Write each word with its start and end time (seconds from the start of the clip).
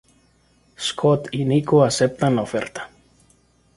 Scott 0.87 1.27
y 1.31 1.45
Niko 1.45 1.83
aceptan 1.83 2.35
la 2.37 2.41
oferta. 2.41 2.89